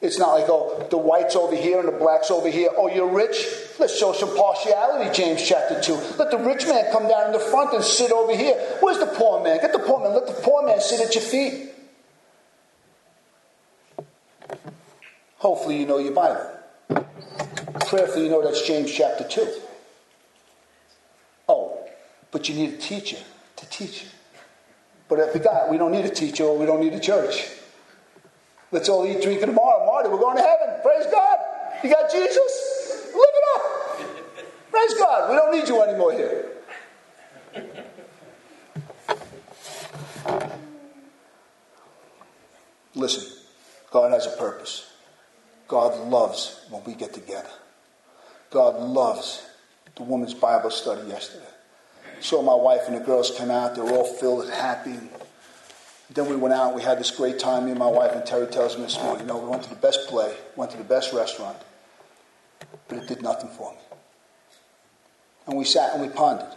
[0.00, 2.68] It's not like, oh, the white's over here and the black's over here.
[2.76, 3.44] Oh, you're rich?
[3.76, 5.92] Let's show some partiality, James chapter 2.
[6.16, 8.54] Let the rich man come down in the front and sit over here.
[8.78, 9.60] Where's the poor man?
[9.60, 10.14] Get the poor man.
[10.14, 11.70] Let the poor man sit at your feet.
[15.38, 16.48] Hopefully, you know your Bible.
[17.80, 19.48] Prayerfully, you know that's James chapter 2.
[21.48, 21.84] Oh,
[22.30, 23.18] but you need a teacher
[23.56, 24.08] to teach you.
[25.10, 27.48] But we got, we don't need a teacher or we don't need a church.
[28.70, 29.84] Let's all eat, drink, and tomorrow.
[29.84, 30.80] Marty, we're going to heaven.
[30.82, 31.38] Praise God.
[31.82, 33.10] You got Jesus?
[33.12, 34.70] Live it up.
[34.70, 35.30] Praise God.
[35.30, 36.46] We don't need you anymore here.
[42.94, 43.36] Listen,
[43.90, 44.92] God has a purpose.
[45.66, 47.50] God loves when we get together.
[48.50, 49.44] God loves
[49.96, 51.44] the woman's Bible study yesterday.
[52.20, 53.74] Saw my wife and the girls come out.
[53.74, 54.98] They were all filled and happy.
[56.12, 57.66] Then we went out, we had this great time.
[57.66, 59.70] Me and my wife and Terry tells me this morning, you know, we went to
[59.70, 61.56] the best play, went to the best restaurant,
[62.88, 63.78] but it did nothing for me.
[65.46, 66.52] And we sat and we pondered.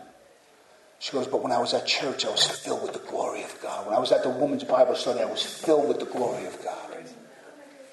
[0.98, 3.60] She goes, but when I was at church, I was filled with the glory of
[3.62, 3.86] God.
[3.86, 6.64] When I was at the women's Bible study, I was filled with the glory of
[6.64, 6.80] God.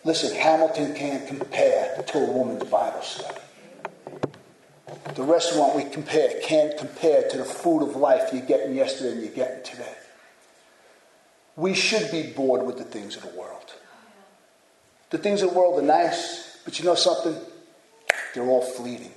[0.02, 3.40] Listen, Hamilton can't compare to a woman's Bible study.
[5.14, 9.22] The restaurant we compare can't compare to the food of life you're getting yesterday and
[9.22, 9.94] you're getting today.
[11.56, 13.74] We should be bored with the things of the world.
[15.10, 17.36] The things of the world are nice, but you know something?
[18.34, 19.12] They're all fleeting.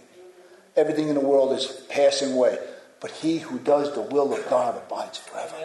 [0.76, 2.58] Everything in the world is passing away.
[3.00, 5.56] But he who does the will of God abides forever.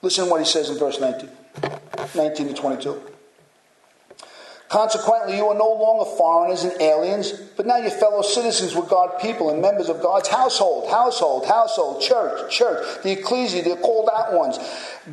[0.00, 1.30] Listen to what he says in verse 19,
[2.14, 3.11] 19 to 22.
[4.72, 9.20] Consequently, you are no longer foreigners and aliens, but now you're fellow citizens with God's
[9.20, 14.32] people and members of God's household, household, household, church, church, the ecclesia, the called out
[14.32, 14.58] ones,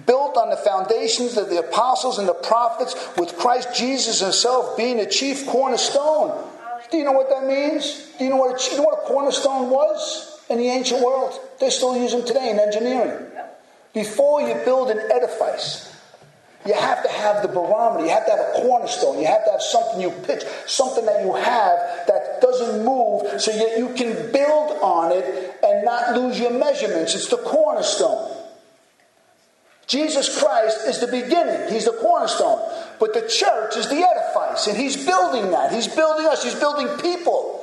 [0.05, 4.95] built on the foundations of the apostles and the prophets, with Christ Jesus himself being
[4.95, 6.41] the chief cornerstone.
[6.89, 8.13] Do you know what that means?
[8.17, 11.37] Do you know what a, you know what a cornerstone was in the ancient world?
[11.59, 13.25] They still use them today in engineering.
[13.93, 15.88] Before you build an edifice,
[16.65, 18.03] you have to have the barometer.
[18.03, 19.19] You have to have a cornerstone.
[19.19, 23.51] You have to have something you pitch, something that you have that doesn't move so
[23.51, 27.15] that you can build on it and not lose your measurements.
[27.15, 28.35] It's the cornerstone.
[29.87, 32.61] Jesus Christ is the beginning, He's the cornerstone.
[32.99, 35.71] But the church is the edifice, and He's building that.
[35.71, 37.59] He's building us, He's building people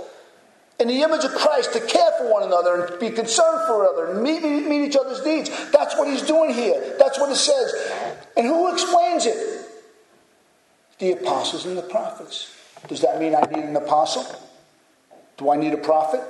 [0.78, 4.12] in the image of Christ to care for one another and be concerned for another
[4.12, 5.48] and meet, meet each other's needs.
[5.70, 6.96] That's what he's doing here.
[6.98, 7.72] That's what it says.
[8.36, 9.66] And who explains it?
[10.98, 12.54] The apostles and the prophets.
[12.88, 14.24] Does that mean I need an apostle?
[15.36, 16.20] Do I need a prophet?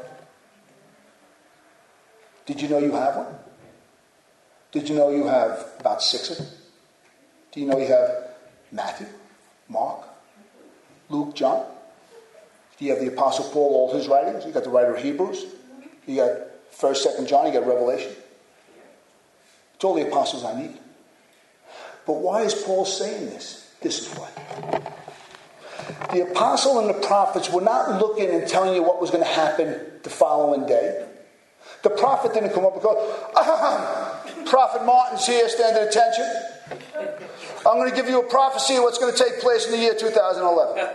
[2.46, 3.34] Did you know you have one?
[4.72, 6.46] Did you know you have about six of them?
[7.52, 8.30] Do you know you have
[8.70, 9.06] Matthew,
[9.68, 10.06] Mark,
[11.08, 11.64] Luke, John?
[12.78, 14.44] Do you have the Apostle Paul, all his writings?
[14.44, 15.46] You got the writer of Hebrews.
[16.06, 16.30] You got
[16.70, 17.46] First, Second John.
[17.46, 18.12] You got Revelation.
[19.74, 20.78] It's all the apostles I need.
[22.06, 23.70] But why is Paul saying this?
[23.80, 24.30] This is why.
[26.12, 29.30] The apostle and the prophets were not looking and telling you what was going to
[29.30, 31.06] happen the following day.
[31.82, 32.96] The prophet didn't come up and go,
[33.36, 36.24] ah, Prophet Martin's here, stand at attention.
[37.66, 39.78] I'm going to give you a prophecy of what's going to take place in the
[39.78, 40.92] year 2011.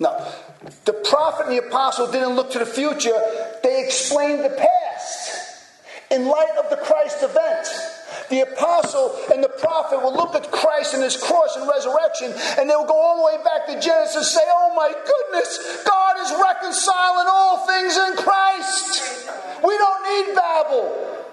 [0.00, 0.32] No.
[0.84, 3.18] The prophet and the apostle didn't look to the future,
[3.62, 5.64] they explained the past
[6.10, 7.66] in light of the Christ event.
[8.30, 12.68] The apostle and the prophet will look at Christ and his cross and resurrection, and
[12.68, 16.30] they'll go all the way back to Genesis and say, Oh my goodness, God is
[16.32, 19.30] reconciling all things in Christ.
[19.64, 21.24] We don't need Babel.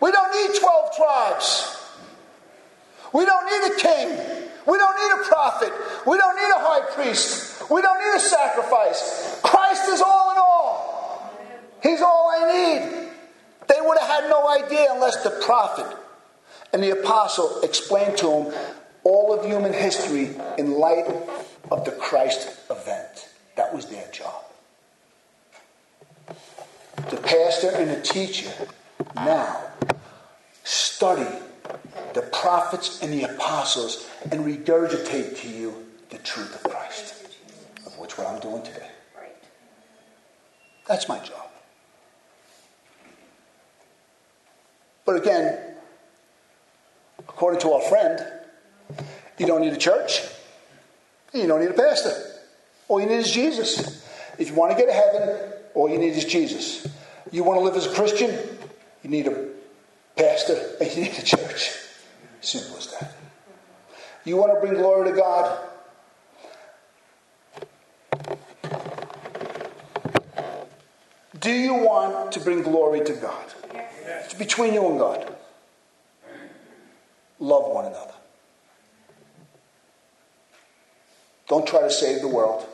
[0.00, 1.76] We don't need 12 tribes.
[3.12, 4.50] We don't need a king.
[4.66, 5.72] We don't need a prophet.
[6.06, 7.70] We don't need a high priest.
[7.70, 9.40] We don't need a sacrifice.
[9.42, 11.30] Christ is all in all.
[11.82, 13.09] He's all I need.
[13.70, 15.96] They would have had no idea unless the prophet
[16.72, 18.52] and the apostle explained to them
[19.04, 21.06] all of human history in light
[21.70, 23.28] of the Christ event.
[23.54, 24.42] That was their job.
[27.10, 28.50] The pastor and the teacher
[29.14, 29.62] now
[30.64, 31.28] study
[32.14, 37.14] the prophets and the apostles and regurgitate to you the truth of Christ,
[37.86, 38.88] of which what I'm doing today.
[40.88, 41.50] That's my job.
[45.10, 45.58] But again,
[47.18, 48.24] according to our friend,
[49.38, 50.22] you don't need a church.
[51.34, 52.14] You don't need a pastor.
[52.86, 54.08] All you need is Jesus.
[54.38, 56.86] If you want to get to heaven, all you need is Jesus.
[57.32, 58.30] You want to live as a Christian,
[59.02, 59.48] you need a
[60.14, 61.72] pastor and you need a church.
[62.40, 63.12] Simple as that.
[64.24, 65.58] You want to bring glory to God?
[71.40, 73.54] Do you want to bring glory to God?
[74.24, 75.36] It's between you and God.
[77.38, 78.12] Love one another.
[81.48, 82.66] Don't try to save the world.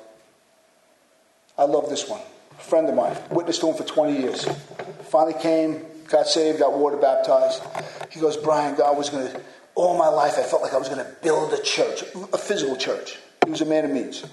[1.57, 2.21] I love this one.
[2.59, 4.47] A friend of mine, witnessed to him for 20 years.
[5.05, 7.63] Finally came, got saved, got water baptized.
[8.11, 9.41] He goes, Brian, God was going to
[9.75, 12.77] all my life I felt like I was going to build a church, a physical
[12.77, 13.19] church.
[13.45, 14.25] He was a man of means.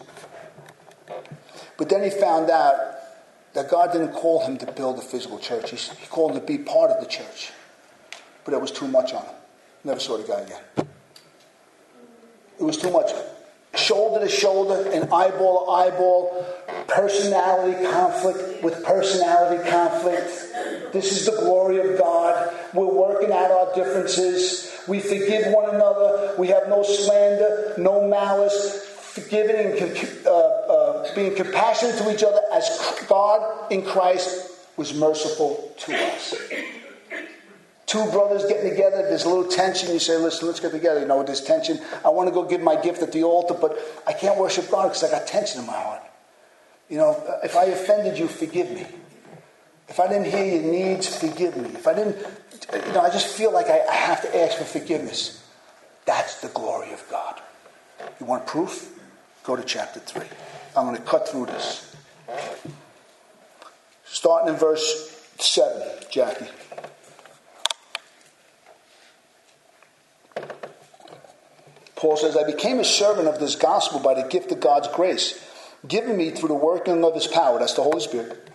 [1.77, 2.92] But then he found out
[3.53, 5.71] that God didn't call him to build a physical church.
[5.71, 7.51] He, called him to be part of the church.
[8.45, 9.35] But it was too much on him.
[9.83, 10.61] Never saw the guy again.
[12.59, 13.11] It was too much.
[13.75, 16.45] Shoulder to shoulder and eyeball to eyeball,
[16.87, 20.93] personality conflict with personality conflict.
[20.93, 22.53] This is the glory of God.
[22.73, 24.71] We're working out our differences.
[24.87, 26.35] We forgive one another.
[26.37, 32.41] We have no slander, no malice, forgiving and uh, uh, being compassionate to each other
[32.53, 36.35] as God in Christ was merciful to us.
[37.85, 39.91] Two brothers getting together, there's a little tension.
[39.93, 41.01] You say, listen, let's get together.
[41.01, 41.79] You know, there's tension.
[42.03, 43.77] I want to go give my gift at the altar, but
[44.07, 46.01] I can't worship God because I got tension in my heart.
[46.89, 48.87] You know, uh, if I offended you, forgive me.
[49.87, 51.69] If I didn't hear your needs, forgive me.
[51.69, 54.63] If I didn't, you know, I just feel like I, I have to ask for
[54.63, 55.43] forgiveness.
[56.05, 57.41] That's the glory of God.
[58.19, 58.89] You want proof?
[59.43, 60.23] Go to chapter 3.
[60.75, 61.95] I'm going to cut through this.
[64.05, 66.47] Starting in verse 7, Jackie.
[71.95, 75.39] Paul says, I became a servant of this gospel by the gift of God's grace,
[75.87, 77.59] given me through the working of his power.
[77.59, 78.49] That's the Holy Spirit.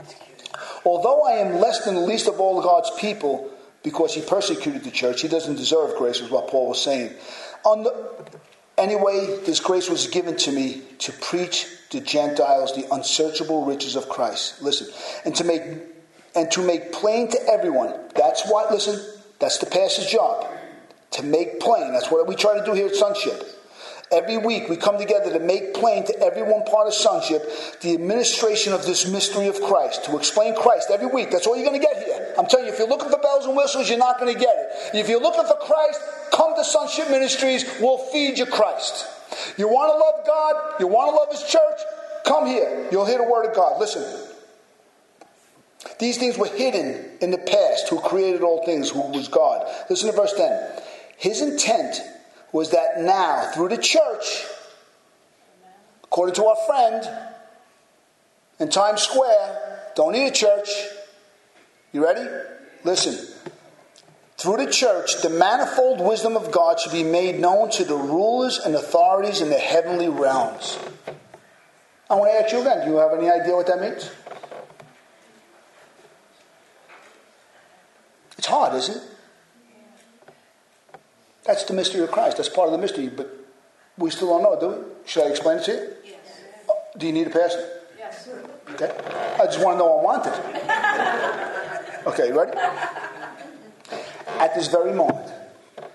[0.85, 3.51] Although I am less than the least of all God's people,
[3.83, 7.15] because he persecuted the church, he doesn't deserve grace, is what Paul was saying.
[7.65, 8.15] On The,
[8.79, 14.09] anyway, this grace was given to me to preach to Gentiles the unsearchable riches of
[14.09, 14.63] Christ.
[14.63, 14.89] Listen,
[15.25, 15.63] and to make
[16.35, 17.95] and to make plain to everyone.
[18.15, 18.71] That's what.
[18.71, 19.01] Listen,
[19.39, 20.47] that's the pastor's job
[21.13, 21.93] to make plain.
[21.93, 23.43] That's what we try to do here at Sonship.
[24.11, 27.43] Every week we come together to make plain to everyone part of sonship
[27.83, 31.31] the administration of this mystery of Christ, to explain Christ every week.
[31.31, 32.35] That's all you're going to get here.
[32.39, 34.55] I'm telling you, if you're looking for bells and whistles, you're not going to get
[34.57, 34.97] it.
[34.97, 36.01] If you're looking for Christ,
[36.59, 37.65] to Sonship Ministries.
[37.81, 39.07] We'll feed you Christ.
[39.57, 41.81] You want to love God, you want to love His church,
[42.25, 42.89] come here.
[42.91, 43.81] You'll hear the Word of God.
[43.81, 44.27] Listen.
[45.99, 49.67] These things were hidden in the past, who created all things, who was God.
[49.89, 50.83] Listen to verse 10.
[51.17, 52.01] His intent
[52.53, 54.45] was that now, through the church,
[56.05, 57.09] according to our friend
[58.61, 60.69] in Times Square, don't need a church.
[61.93, 62.29] You ready?
[62.85, 63.38] Listen.
[64.39, 68.59] Through the church, the manifold wisdom of God should be made known to the rulers
[68.59, 70.79] and authorities in the heavenly realms.
[72.09, 74.11] I want to ask you again do you have any idea what that means?
[78.39, 79.03] It's hard, isn't it?
[81.45, 82.37] That's the mystery of Christ.
[82.37, 83.29] That's part of the mystery, but
[83.97, 84.85] we still don't know, do we?
[85.07, 85.89] Should I explain it to you?
[86.05, 86.41] Yes.
[86.71, 87.69] Oh, do you need a pastor?
[87.99, 88.29] Yes.
[88.71, 88.95] Okay.
[89.41, 91.45] I just want to know I want it.
[92.07, 92.57] Okay, ready?
[94.39, 95.31] At this very moment,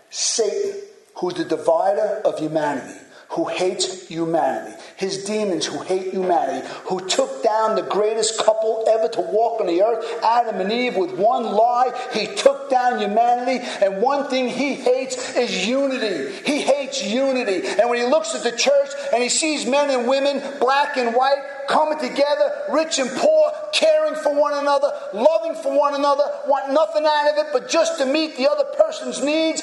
[0.09, 0.81] Satan,
[1.15, 7.41] who's the divider of humanity, who hates humanity, his demons who hate humanity, who took
[7.41, 11.43] down the greatest couple ever to walk on the earth, Adam and Eve, with one
[11.43, 11.91] lie.
[12.13, 16.31] He took down humanity, and one thing he hates is unity.
[16.45, 17.65] He hates unity.
[17.67, 18.82] And when he looks at the church
[19.13, 24.15] and he sees men and women, black and white, coming together, rich and poor, caring
[24.15, 28.07] for one another, loving for one another, want nothing out of it but just to
[28.07, 29.61] meet the other person's needs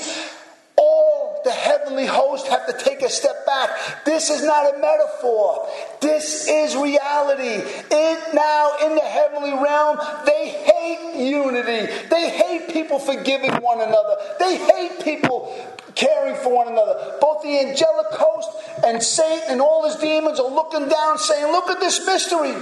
[0.81, 4.05] all the heavenly host have to take a step back.
[4.05, 5.69] This is not a metaphor.
[6.01, 7.63] This is reality.
[7.91, 11.93] It now in the heavenly realm, they hate unity.
[12.09, 14.17] They hate people forgiving one another.
[14.39, 17.17] They hate people caring for one another.
[17.21, 18.51] Both the angelic host
[18.85, 22.55] and Satan and all his demons are looking down saying, Look at this mystery.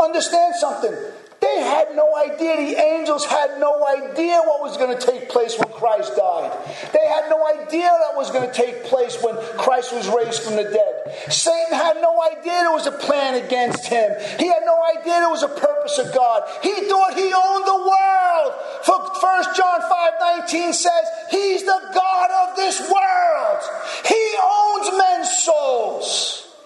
[0.00, 0.94] Understand something.
[1.40, 5.56] They had no idea, the angels had no idea what was going to take place
[5.56, 6.50] when Christ died.
[6.92, 10.56] They had no idea that was going to take place when Christ was raised from
[10.56, 11.32] the dead.
[11.32, 14.10] Satan had no idea there was a plan against him.
[14.38, 16.42] He had no idea there was a purpose of God.
[16.62, 18.52] He thought he owned the world.
[18.82, 20.12] For 1 John 5
[20.42, 23.62] 19 says, He's the God of this world.
[24.06, 26.56] He owns men's souls.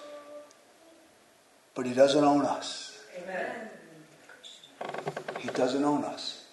[1.75, 2.97] But He doesn't own us.
[3.21, 3.69] Amen.
[5.43, 6.45] He doesn't own us.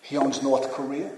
[0.00, 1.10] He owns North Korea.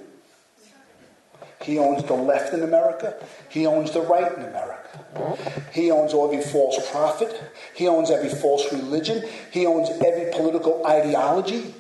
[1.63, 3.15] He owns the left in America.
[3.49, 5.39] He owns the right in America.
[5.73, 7.41] He owns every false prophet.
[7.77, 9.23] He owns every false religion.
[9.53, 11.73] He owns every political ideology.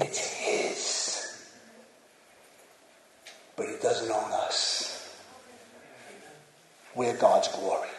[0.00, 1.52] It's his.
[3.54, 5.16] But he doesn't own us.
[6.96, 7.90] We're God's glory.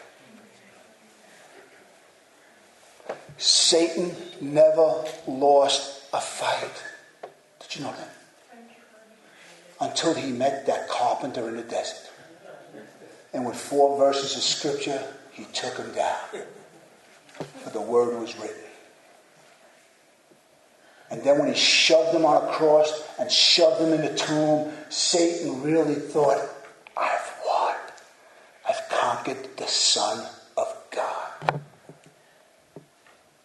[3.38, 6.84] Satan never lost a fight.
[7.60, 8.10] Did you know that?
[9.80, 10.66] Until he met
[11.28, 12.10] carpenter in the desert.
[13.32, 15.02] And with four verses of scripture,
[15.32, 16.44] he took him down.
[17.62, 18.56] For the word was written.
[21.10, 24.72] And then when he shoved him on a cross and shoved him in the tomb,
[24.90, 26.38] Satan really thought,
[26.96, 27.76] I've won.
[28.68, 30.26] I've conquered the Son
[30.56, 31.60] of God.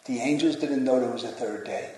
[0.05, 1.91] The angels didn't know there was a third day.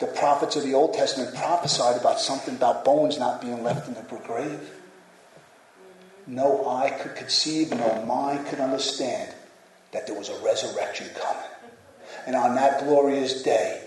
[0.00, 3.94] The prophets of the Old Testament prophesied about something about bones not being left in
[3.94, 4.70] the grave.
[6.26, 9.32] No eye could conceive, no mind could understand
[9.92, 11.42] that there was a resurrection coming.
[12.26, 13.82] And on that glorious day,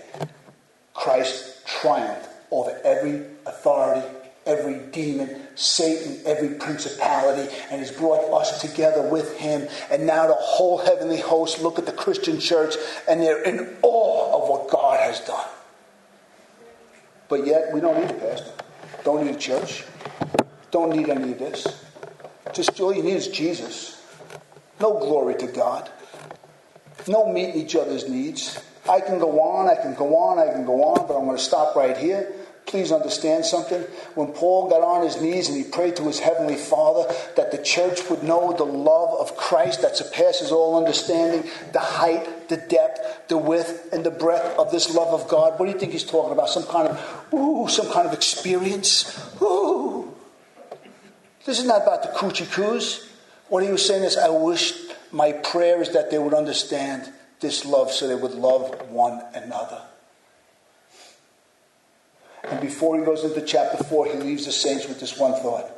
[0.94, 4.06] Christ triumphed over every authority,
[4.46, 9.68] every demon, Satan, every principality, and has brought us together with him.
[9.90, 12.74] And now the whole heavenly host look at the Christian church
[13.08, 15.46] and they're in awe of what God has done.
[17.28, 18.52] But yet, we don't need a pastor,
[19.04, 19.84] don't need a church,
[20.70, 21.66] don't need any of this.
[22.52, 24.02] Just all you need is Jesus.
[24.80, 25.90] No glory to God.
[27.06, 28.62] No meeting each other's needs.
[28.88, 31.36] I can go on, I can go on, I can go on, but I'm going
[31.36, 32.32] to stop right here.
[32.68, 33.80] Please understand something.
[34.14, 37.56] When Paul got on his knees and he prayed to his heavenly Father that the
[37.56, 43.28] church would know the love of Christ that surpasses all understanding, the height, the depth,
[43.28, 45.58] the width, and the breadth of this love of God.
[45.58, 46.50] What do you think he's talking about?
[46.50, 49.18] Some kind of ooh, some kind of experience?
[49.40, 50.14] Ooh.
[51.46, 53.08] This is not about the coochie coos.
[53.48, 54.74] What he was saying is, I wish
[55.10, 57.10] my prayer is that they would understand
[57.40, 59.80] this love so they would love one another.
[62.44, 65.70] And before he goes into chapter 4, he leaves the saints with this one thought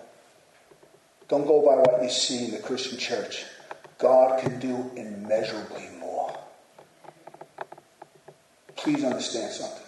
[1.29, 3.45] Don't go by what you see in the Christian church.
[3.99, 6.39] God can do immeasurably more.
[8.77, 9.83] Please understand something.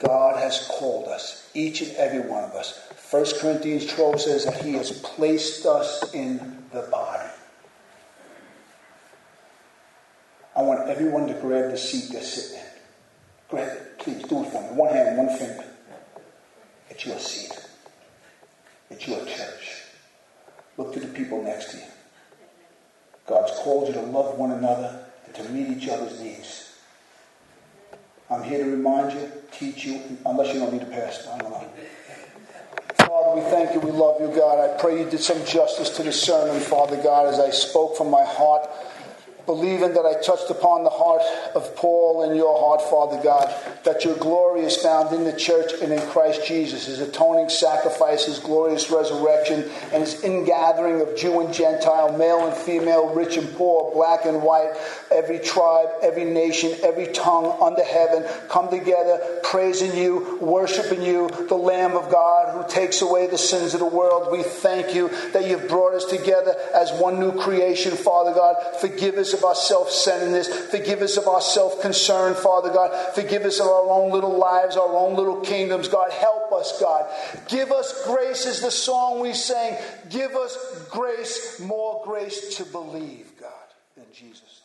[0.00, 2.78] God has called us, each and every one of us.
[3.10, 7.28] 1 Corinthians 12 says that He has placed us in the body.
[10.56, 12.73] I want everyone to grab the seat they're sitting in.
[14.04, 14.68] Please do it for me.
[14.76, 15.64] One hand, one finger.
[16.90, 17.58] It's your seat.
[18.90, 19.82] It's your church.
[20.76, 21.84] Look to the people next to you.
[23.26, 26.76] God's called you to love one another and to meet each other's needs.
[28.28, 31.30] I'm here to remind you, teach you, unless you don't need a pastor.
[31.30, 31.66] I don't know.
[32.98, 33.80] Father, we thank you.
[33.80, 34.58] We love you, God.
[34.58, 38.10] I pray you did some justice to the sermon, Father God, as I spoke from
[38.10, 38.68] my heart
[39.46, 41.22] believing that I touched upon the heart
[41.54, 45.72] of Paul and your heart, Father God, that your glory is found in the church
[45.82, 51.40] and in Christ Jesus, his atoning sacrifice, his glorious resurrection, and his ingathering of Jew
[51.40, 54.72] and Gentile, male and female, rich and poor, black and white,
[55.10, 61.54] every tribe, every nation, every tongue under heaven, come together, praising you, worshiping you, the
[61.54, 64.30] Lamb of God who takes away the sins of the world.
[64.30, 68.56] We thank you that you've brought us together as one new creation, Father God.
[68.80, 70.48] Forgive of our self centeredness.
[70.70, 73.14] Forgive us of our self concern, Father God.
[73.14, 75.88] Forgive us of our own little lives, our own little kingdoms.
[75.88, 77.10] God, help us, God.
[77.48, 79.76] Give us grace, is the song we sang.
[80.08, 80.56] Give us
[80.90, 83.50] grace, more grace to believe, God,
[83.96, 84.62] in Jesus'